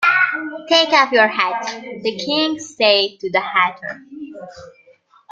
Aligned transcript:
‘Take 0.67 0.91
off 0.93 1.11
your 1.11 1.27
hat,’ 1.27 1.63
the 2.01 2.17
King 2.17 2.57
said 2.57 3.19
to 3.19 3.29
the 3.29 3.39
Hatter. 3.39 4.03